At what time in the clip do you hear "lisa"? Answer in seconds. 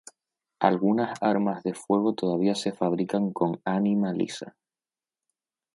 4.13-4.55